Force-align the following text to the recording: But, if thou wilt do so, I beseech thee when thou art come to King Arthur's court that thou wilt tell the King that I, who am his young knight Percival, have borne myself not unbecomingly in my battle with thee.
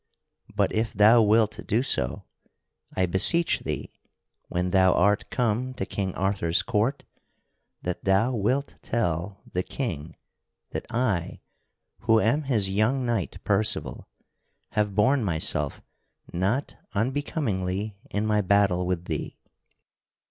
But, 0.55 0.73
if 0.73 0.93
thou 0.93 1.21
wilt 1.21 1.59
do 1.67 1.83
so, 1.83 2.23
I 2.95 3.05
beseech 3.05 3.59
thee 3.59 3.93
when 4.47 4.71
thou 4.71 4.93
art 4.93 5.29
come 5.29 5.75
to 5.75 5.85
King 5.85 6.15
Arthur's 6.15 6.63
court 6.63 7.05
that 7.83 8.03
thou 8.03 8.33
wilt 8.33 8.79
tell 8.81 9.43
the 9.53 9.61
King 9.61 10.15
that 10.71 10.87
I, 10.89 11.41
who 11.99 12.19
am 12.19 12.45
his 12.45 12.67
young 12.67 13.05
knight 13.05 13.43
Percival, 13.43 14.07
have 14.71 14.95
borne 14.95 15.23
myself 15.23 15.83
not 16.33 16.75
unbecomingly 16.95 17.95
in 18.09 18.25
my 18.25 18.41
battle 18.41 18.87
with 18.87 19.05
thee. 19.05 19.37